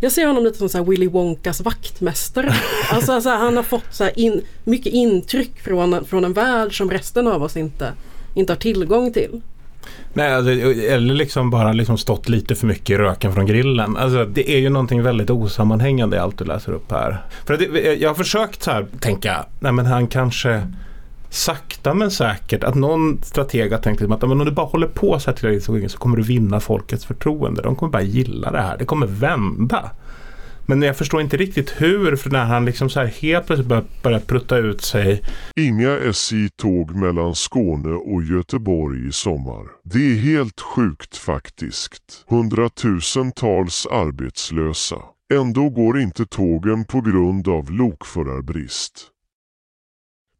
[0.00, 2.54] Jag ser honom lite som så här Willy Wonkas vaktmästare.
[2.90, 6.90] Alltså, alltså han har fått så här in, mycket intryck från, från en värld som
[6.90, 7.92] resten av oss inte,
[8.34, 9.40] inte har tillgång till.
[10.16, 13.96] Nej, alltså, eller liksom bara liksom stått lite för mycket i röken från grillen.
[13.96, 17.24] Alltså, det är ju någonting väldigt osammanhängande i allt du läser upp här.
[17.44, 20.62] För att det, jag har försökt så här tänka, nej men han kanske
[21.30, 24.86] sakta men säkert, att någon strateg har tänkt liksom att men om du bara håller
[24.86, 27.62] på så här tillräckligt så kommer du vinna folkets förtroende.
[27.62, 28.78] De kommer bara gilla det här.
[28.78, 29.90] Det kommer vända.
[30.68, 33.84] Men jag förstår inte riktigt hur, för när han liksom så här helt plötsligt börjar,
[34.02, 35.22] börjar prutta ut sig.
[35.56, 39.66] Inga SJ-tåg mellan Skåne och Göteborg i sommar.
[39.82, 42.24] Det är helt sjukt faktiskt.
[42.28, 44.96] Hundratusentals arbetslösa.
[45.34, 49.10] Ändå går inte tågen på grund av lokförarbrist.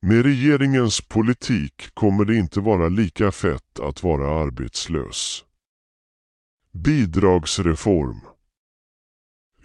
[0.03, 5.45] Med regeringens politik kommer det inte vara lika fett att vara arbetslös.
[6.73, 8.21] Bidragsreform.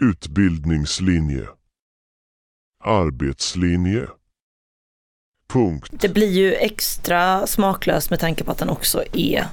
[0.01, 1.47] Utbildningslinje.
[2.83, 4.07] Arbetslinje.
[5.49, 5.89] Punkt.
[5.91, 9.45] Det blir ju extra smaklöst med tanke på att han också är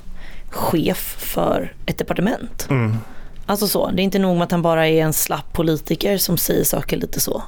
[0.50, 2.66] chef för ett departement.
[2.70, 2.96] Mm.
[3.46, 6.38] Alltså så, det är inte nog med att han bara är en slapp politiker som
[6.38, 7.42] säger saker lite så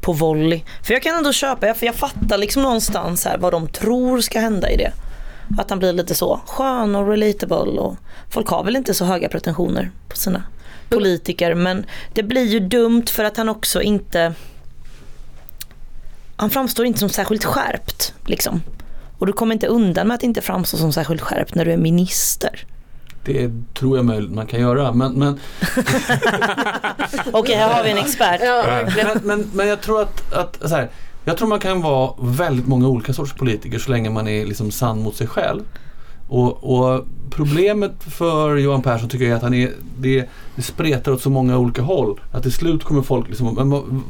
[0.00, 0.62] på volley.
[0.82, 4.40] För jag kan ändå köpa, för jag fattar liksom någonstans här vad de tror ska
[4.40, 4.92] hända i det.
[5.58, 7.96] Att han blir lite så skön och relatable och
[8.30, 10.42] folk har väl inte så höga pretensioner på sina
[10.88, 14.34] politiker men det blir ju dumt för att han också inte
[16.36, 18.62] han framstår inte som särskilt skärpt liksom.
[19.18, 21.76] Och du kommer inte undan med att inte framstå som särskilt skärpt när du är
[21.76, 22.66] minister.
[23.24, 24.92] Det tror jag möjligt man kan göra.
[24.92, 25.40] Men, men,
[27.32, 28.40] Okej, här har vi en expert.
[28.96, 30.90] men, men, men jag tror att, att så här,
[31.24, 34.70] jag tror man kan vara väldigt många olika sorts politiker så länge man är liksom
[34.70, 35.62] sann mot sig själv.
[36.28, 41.12] Och, och problemet för Johan Persson tycker jag är att han är, det, det spretar
[41.12, 42.20] åt så många olika håll.
[42.32, 44.00] Att till slut kommer folk liksom, vad-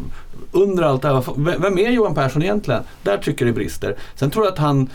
[0.52, 2.82] under allt det här, vem vem är Johan Persson egentligen?
[3.02, 3.96] Där tycker jag det brister.
[4.14, 4.88] Sen tror jag att han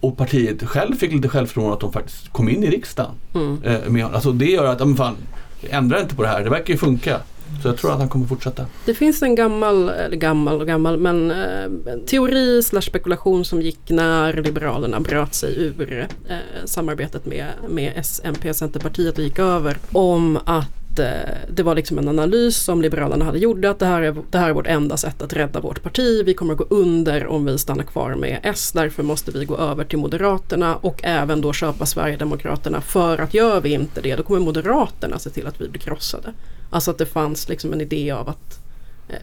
[0.00, 3.10] och partiet själv fick lite självförtroende att de faktiskt kom in i riksdagen.
[3.34, 3.62] Mm.
[3.62, 5.16] Eh, med, alltså det gör att, men fan,
[5.62, 7.16] ändra inte på det här, det verkar ju funka.
[7.62, 8.66] Så jag tror att han kommer fortsätta.
[8.84, 13.90] Det finns en gammal, eller gammal och gammal, men eh, teori slash spekulation som gick
[13.90, 19.78] när Liberalerna bröt sig ur eh, samarbetet med, med S, MP, Centerpartiet och gick över
[19.92, 21.06] om att eh,
[21.48, 24.48] det var liksom en analys som Liberalerna hade gjort att det här, är, det här
[24.48, 26.22] är vårt enda sätt att rädda vårt parti.
[26.26, 28.72] Vi kommer att gå under om vi stannar kvar med S.
[28.74, 32.80] Därför måste vi gå över till Moderaterna och även då köpa Sverigedemokraterna.
[32.80, 36.32] För att gör vi inte det då kommer Moderaterna se till att vi blir krossade.
[36.70, 38.60] Alltså att det fanns liksom en idé av att
[39.08, 39.16] eh,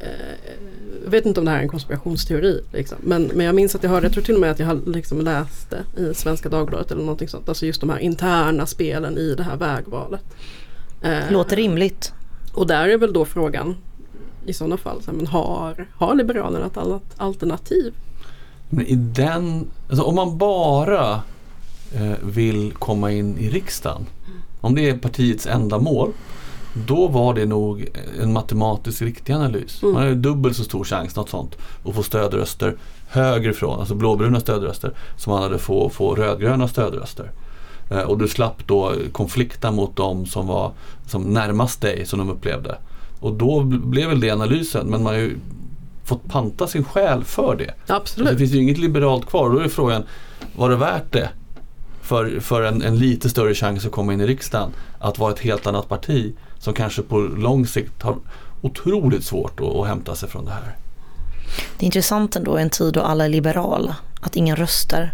[1.04, 2.62] jag vet inte om det här är en konspirationsteori.
[2.74, 2.98] Liksom.
[3.02, 5.22] Men, men jag minns att jag hörde, jag tror till och med att jag liksom
[5.22, 7.50] läste i Svenska Dagbladet eller någonting sånt.
[7.50, 10.22] Alltså just de här interna spelen i det här vägvalet.
[11.06, 12.14] Eh, Låter rimligt.
[12.54, 13.76] Och där är väl då frågan
[14.46, 17.94] i sådana fall, så här, men har, har Liberalerna ett annat alternativ?
[18.70, 21.22] Men i den, alltså om man bara
[21.94, 24.06] eh, vill komma in i riksdagen,
[24.62, 26.12] om det är partiets enda mål,
[26.88, 27.90] då var det nog
[28.22, 29.84] en matematiskt riktig analys.
[29.84, 29.94] Mm.
[29.94, 32.76] Man har ju dubbelt så stor chans, något sånt, att få stödröster
[33.08, 37.32] högerifrån, alltså blåbruna stödröster, som man hade få, få rödgröna stödröster.
[37.90, 40.72] Eh, och du slapp då konflikta mot de som var
[41.08, 42.78] som närmast dig, som de upplevde.
[43.20, 45.38] Och då bl- blev väl det analysen, men man har ju
[46.04, 47.74] fått panta sin själ för det.
[47.88, 48.28] Absolut.
[48.28, 49.50] Så det finns ju inget liberalt kvar.
[49.50, 50.04] Då är frågan,
[50.56, 51.30] var det värt det?
[52.02, 54.70] För, för en, en lite större chans att komma in i riksdagen.
[55.00, 58.16] Att vara ett helt annat parti som kanske på lång sikt har
[58.62, 60.76] otroligt svårt att, att hämta sig från det här.
[61.78, 63.96] Det är intressant ändå i en tid då alla är liberala.
[64.22, 65.12] Att ingen röstar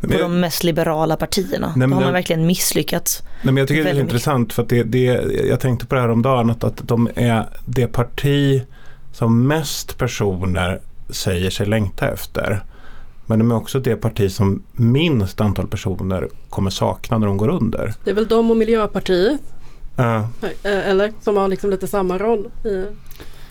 [0.00, 1.72] på jag- de mest liberala partierna.
[1.76, 3.22] men då har man jag- verkligen misslyckats.
[3.22, 4.04] Nej, men jag tycker det är mycket.
[4.08, 5.04] intressant för att det, det,
[5.48, 8.62] jag tänkte på det här om dagen att, att de är det parti
[9.12, 12.64] som mest personer säger sig längta efter.
[13.26, 17.48] Men de är också det parti som minst antal personer kommer sakna när de går
[17.48, 17.94] under.
[18.04, 19.40] Det är väl de och Miljöpartiet,
[19.96, 20.16] Ja.
[20.62, 21.12] eh, eller?
[21.22, 22.48] Som har liksom lite samma roll.
[22.64, 22.84] I,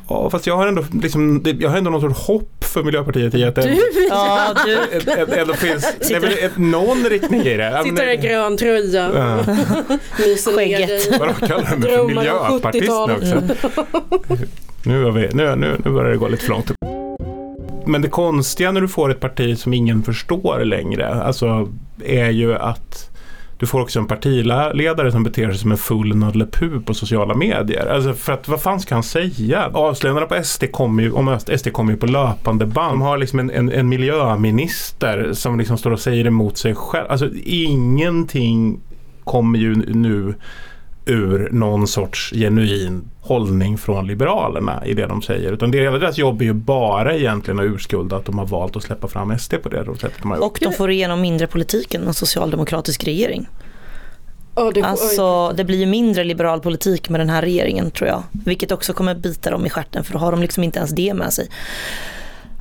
[0.10, 3.56] Ja, fast jag har ändå, liksom, jag har ändå något hopp för Miljöpartiet i att
[3.56, 5.36] det Du, Ja, du.
[5.40, 7.82] ändå finns det är väl ett, någon riktning i det.
[7.84, 9.12] Sitter i grön tröja.
[9.16, 9.38] Ja.
[10.20, 11.20] Myser Skägget.
[11.20, 13.18] Vadå, kallar de mig för miljöpartist nu 70-talet.
[13.18, 14.46] också?
[14.84, 16.72] Nu, vi, nu, nu, nu börjar det gå lite för långt.
[17.86, 21.70] Men det konstiga när du får ett parti som ingen förstår längre, alltså
[22.06, 23.15] är ju att
[23.60, 27.36] du får också en partiledare som beter sig som en full Nalle Puh på sociala
[27.36, 27.86] medier.
[27.86, 29.70] Alltså för att vad fan ska han säga?
[29.74, 32.94] Avslöjandena på SD kommer ju, om SD kommer ju på löpande band.
[32.94, 37.06] De har liksom en, en, en miljöminister som liksom står och säger emot sig själv.
[37.10, 38.80] Alltså ingenting
[39.24, 40.36] kommer ju nu
[41.06, 45.52] ur någon sorts genuin hållning från Liberalerna i det de säger.
[45.52, 48.76] Utan det, hela deras jobb är ju bara egentligen att urskulda att de har valt
[48.76, 50.46] att släppa fram SD på det sättet de har gjort.
[50.46, 53.48] Och de får igenom mindre politik än en socialdemokratisk regering.
[54.56, 58.24] Ja, det, Alltså det blir ju mindre liberal politik med den här regeringen tror jag.
[58.32, 61.14] Vilket också kommer bita dem i stjärten för då har de liksom inte ens det
[61.14, 61.50] med sig.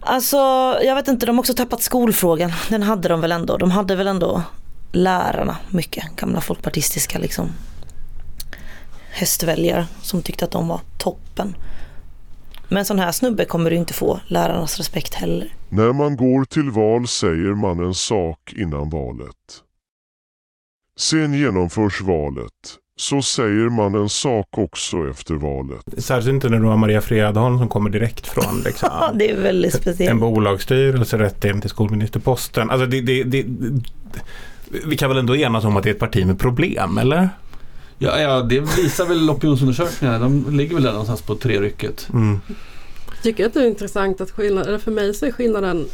[0.00, 0.36] Alltså
[0.84, 2.52] jag vet inte, de har också tappat skolfrågan.
[2.70, 3.56] Den hade de väl ändå.
[3.56, 4.42] De hade väl ändå
[4.92, 6.04] lärarna mycket.
[6.16, 7.52] Gamla folkpartistiska liksom
[9.14, 11.56] hästväljare som tyckte att de var toppen.
[12.68, 15.54] Men en sån här snubbe kommer du inte få lärarnas respekt heller.
[15.68, 19.60] När man går till val säger man en sak innan valet.
[20.98, 22.50] Sen genomförs valet,
[23.00, 25.84] så säger man en sak också efter valet.
[25.98, 29.74] Särskilt inte när du har Maria Fredholm som kommer direkt från liksom, det är väldigt
[29.74, 30.20] en speciellt.
[30.20, 32.70] bolagsstyrelse rätt in till skolministerposten.
[32.70, 33.44] Alltså det, det, det,
[34.86, 37.28] vi kan väl ändå enas om att det är ett parti med problem, eller?
[37.98, 40.18] Ja, ja, det visar väl opinionsundersökningarna.
[40.18, 42.08] De ligger väl där någonstans på tre rycket.
[42.12, 42.40] Mm.
[43.14, 45.86] Jag tycker att det är intressant att skillnaden, eller för mig så är skillnaden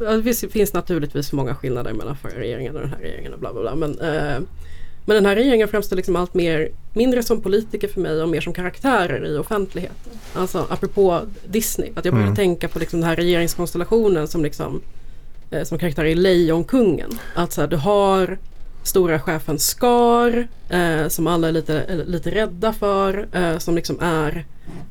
[0.00, 3.52] eh, det finns naturligtvis många skillnader mellan förra regeringen och den här regeringen och bla
[3.52, 3.74] bla bla.
[3.74, 4.38] Men, eh,
[5.06, 8.40] men den här regeringen framstår liksom allt mer, mindre som politiker för mig och mer
[8.40, 10.12] som karaktärer i offentligheten.
[10.34, 12.36] Alltså apropå Disney, att jag började Mm.
[12.36, 14.80] tänka på liksom den här regeringskonstellationen som liksom
[15.50, 17.18] eh, som karaktär i Lejonkungen.
[17.34, 18.38] Att så här, du har
[18.84, 23.28] stora chefen Skar eh, som alla är lite, är lite rädda för.
[23.32, 24.44] Eh, som liksom är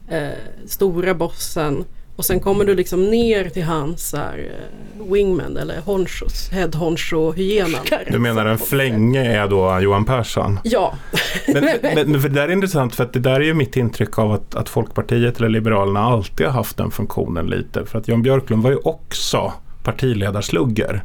[0.09, 0.29] eh,
[0.65, 1.85] stora bossen.
[2.15, 7.31] Och sen kommer du liksom ner till hans här, eh, wingman eller honchos, head honcho
[7.31, 7.81] hyenan.
[8.11, 10.59] Du menar en flänge är då Johan Persson?
[10.63, 10.93] Ja.
[11.47, 13.77] Men, men, men för det där är intressant för att det där är ju mitt
[13.77, 17.85] intryck av att, att Folkpartiet eller Liberalerna alltid har haft den funktionen lite.
[17.85, 19.53] För att Jan Björklund var ju också
[19.83, 21.03] partiledarslugger.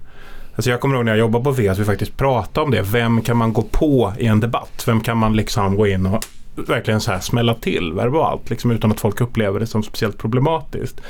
[0.59, 2.83] Alltså jag kommer ihåg när jag jobbade på V att vi faktiskt pratade om det.
[2.83, 4.83] Vem kan man gå på i en debatt?
[4.87, 8.91] Vem kan man liksom gå in och verkligen så här smälla till verbalt liksom utan
[8.91, 11.01] att folk upplever det som speciellt problematiskt.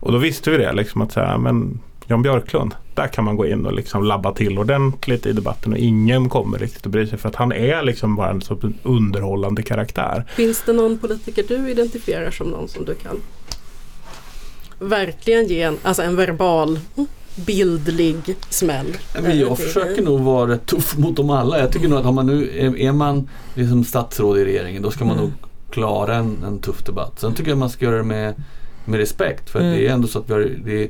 [0.00, 3.36] Och då visste vi det liksom att så här, men Jan Björklund, där kan man
[3.36, 7.06] gå in och liksom labba till ordentligt i debatten och ingen kommer riktigt att bry
[7.06, 10.24] sig för att han är liksom bara en sorts underhållande karaktär.
[10.36, 13.16] Finns det någon politiker du identifierar som någon som du kan
[14.78, 18.96] verkligen ge en, alltså en verbal mm, bildlig smäll?
[19.22, 21.58] Men jag försöker nog vara rätt tuff mot dem alla.
[21.58, 25.16] Jag tycker nog att man nu, är, man liksom statsråd i regeringen då ska man
[25.18, 25.24] Mm.
[25.24, 25.32] nog
[25.70, 27.20] klara en, en tuff debatt.
[27.20, 28.34] Sen tycker jag man ska göra det med,
[28.84, 29.50] med respekt.
[29.50, 29.72] För Mm.
[29.72, 30.88] det är ändå så att vi har, det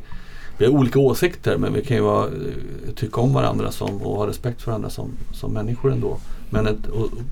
[0.58, 4.16] vi har olika åsikter men vi kan ju vara, eh, tycka om varandra som, och
[4.16, 6.18] ha respekt för varandra som, som människor ändå.
[6.50, 6.76] Men att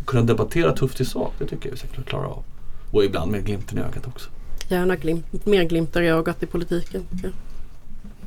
[0.06, 2.42] kunna debattera tufft i sak, det tycker jag vi ska klara av.
[2.90, 4.30] Och ibland med glimten i ögat också.
[4.68, 7.02] Gärna glimt, mer glimtar i ögat i politiken.
[7.22, 7.32] jag.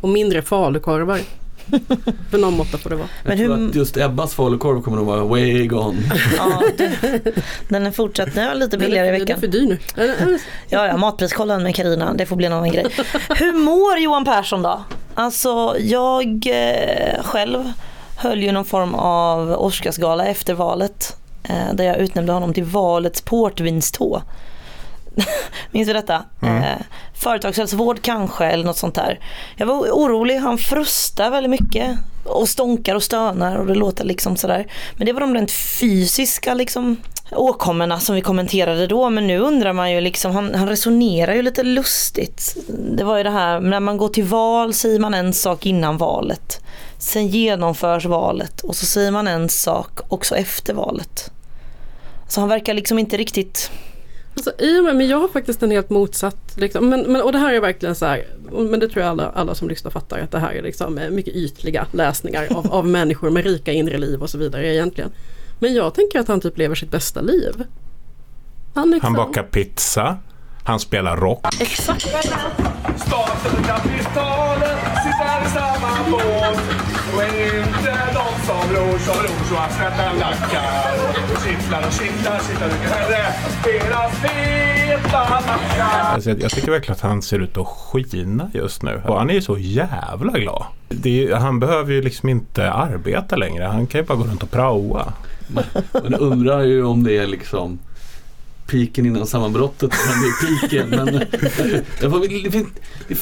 [0.02, 1.20] Och mindre falukorvar.
[2.32, 3.08] För någon måtta får det vara.
[3.26, 5.98] Jag tror att just Ebbas falukorv kommer nog vara way gone.
[6.38, 6.90] Ja, du,
[7.70, 9.40] den är fortsatt, den lite billigare i Den är veckan.
[9.40, 9.80] för dyr nu.
[10.70, 12.86] Ja, ja, matpriskollen med Karina, det får bli en annan grej.
[13.30, 14.84] Hur mår Johan Persson då?
[15.14, 17.72] Alltså jag eh, själv
[18.18, 21.18] höll ju någon form av Oscarsgala efter valet.
[21.44, 24.22] Eh, där jag utnämnde honom till valets portvinstå.
[25.72, 26.26] Minns du detta?
[26.42, 26.64] Mm.
[26.64, 26.78] Eh,
[27.14, 29.20] företagshälsovård kanske eller något sånt där.
[29.56, 34.38] Jag var orolig, han frustar väldigt mycket och stånkar och stönar och det låter liksom
[34.38, 34.68] sådär.
[34.96, 36.98] Men det var de rent fysiska liksom
[37.32, 41.42] åkommorna som vi kommenterade då men nu undrar man ju liksom, han, han resonerar ju
[41.42, 42.58] lite lustigt.
[42.98, 45.98] Det var ju det här, när man går till val säger man en sak innan
[45.98, 46.62] valet.
[47.00, 51.32] Sen genomförs valet och så säger man en sak också efter valet.
[52.28, 53.72] Så han verkar liksom inte riktigt
[54.38, 57.32] Alltså, i och med, men jag har faktiskt en helt motsatt, liksom, men, men, och
[57.32, 60.20] det här är verkligen så här, men det tror jag alla, alla som lyssnar fattar
[60.20, 63.98] att det här är liksom eh, mycket ytliga läsningar av, av människor med rika inre
[63.98, 65.12] liv och så vidare egentligen.
[65.60, 67.64] Men jag tänker att han typ lever sitt bästa liv.
[68.74, 70.18] Han, liksom, Han bakar pizza,
[70.64, 71.62] han spelar rock.
[71.62, 72.08] Exakt.
[75.28, 76.60] Sitter i samma båt
[77.16, 80.94] och är inte de som ror som ror så att skrattar lackar
[81.34, 86.14] och kittlar och kittlar, kittlar mycket hellre deras feta nackar.
[86.14, 89.02] Alltså, jag, tycker verkligen att han ser ut att skina just nu.
[89.06, 90.66] Och han är ju så jävla glad.
[90.90, 93.64] Det är, han behöver ju liksom inte arbeta längre.
[93.64, 95.14] Han kan ju bara gå runt och praoa.
[95.94, 97.80] Man undrar ju om det är liksom
[98.68, 99.92] piken innan sammanbrottet.
[99.92, 100.90] Men det är piken.
[100.90, 101.06] Men
[102.44, 102.68] det, finns,
[103.08, 103.16] det,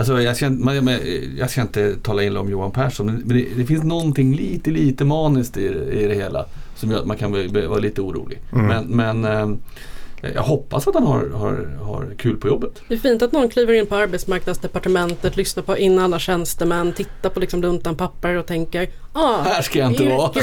[0.00, 0.98] alltså jag, ska, man-
[1.38, 3.06] jag ska inte tala illa om Johan Persson.
[3.06, 6.46] Men det, det finns någonting lite, lite maniskt i, i det hela.
[6.76, 7.32] Som gör att man kan
[7.68, 8.40] vara lite orolig.
[8.52, 8.66] Mm.
[8.66, 8.84] Men,
[9.20, 12.82] men eh, jag hoppas att han har, har, har kul på jobbet.
[12.88, 17.30] Det är fint att någon kliver in på arbetsmarknadsdepartementet, lyssnar på in alla tjänstemän, tittar
[17.30, 20.32] på liksom luntan papper och tänker ah, Här ska jag inte vara.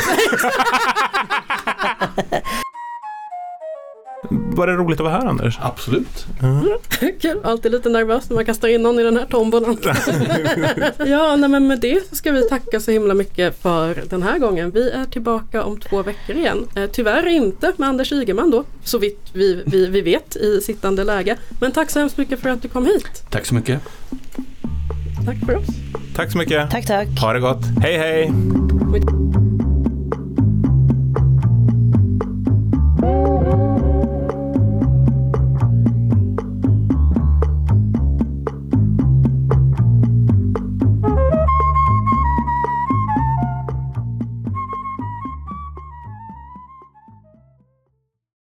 [4.29, 5.59] Var det roligt att vara här Anders?
[5.61, 6.25] Absolut.
[7.21, 9.77] Kul, alltid lite nervös när man kastar in någon i den här tombolan.
[11.07, 14.39] ja, nej, men med det så ska vi tacka så himla mycket för den här
[14.39, 14.71] gången.
[14.71, 16.67] Vi är tillbaka om två veckor igen.
[16.75, 21.03] Eh, tyvärr inte med Anders Ygeman då, så vitt vi, vi, vi vet i sittande
[21.03, 21.37] läge.
[21.61, 23.23] Men tack så hemskt mycket för att du kom hit.
[23.29, 23.81] Tack så mycket.
[25.25, 25.67] Tack för oss.
[26.15, 26.71] Tack så mycket.
[26.71, 27.07] Tack, tack.
[27.21, 27.63] Ha det gott.
[27.81, 28.31] Hej hej!